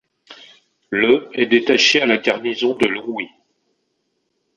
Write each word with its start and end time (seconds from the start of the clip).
Le 0.89 1.29
est 1.39 1.45
détaché 1.45 2.01
à 2.01 2.07
la 2.07 2.17
garnison 2.17 2.73
de 2.73 2.87
Longwy. 2.87 3.29